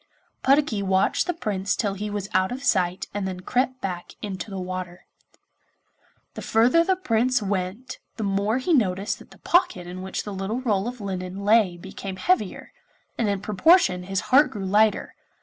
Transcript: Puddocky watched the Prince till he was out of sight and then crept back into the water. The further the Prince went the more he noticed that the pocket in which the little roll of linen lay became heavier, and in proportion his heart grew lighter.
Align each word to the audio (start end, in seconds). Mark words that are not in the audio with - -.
Puddocky 0.41 0.81
watched 0.81 1.27
the 1.27 1.33
Prince 1.35 1.75
till 1.75 1.93
he 1.93 2.09
was 2.09 2.27
out 2.33 2.51
of 2.51 2.63
sight 2.63 3.05
and 3.13 3.27
then 3.27 3.41
crept 3.41 3.81
back 3.81 4.13
into 4.23 4.49
the 4.49 4.57
water. 4.57 5.05
The 6.33 6.41
further 6.41 6.83
the 6.83 6.95
Prince 6.95 7.39
went 7.39 7.99
the 8.17 8.23
more 8.23 8.57
he 8.57 8.73
noticed 8.73 9.19
that 9.19 9.29
the 9.29 9.37
pocket 9.37 9.85
in 9.85 10.01
which 10.01 10.23
the 10.23 10.33
little 10.33 10.59
roll 10.59 10.87
of 10.87 11.01
linen 11.01 11.45
lay 11.45 11.77
became 11.77 12.15
heavier, 12.15 12.71
and 13.19 13.29
in 13.29 13.41
proportion 13.41 14.01
his 14.05 14.21
heart 14.33 14.49
grew 14.49 14.65
lighter. 14.65 15.13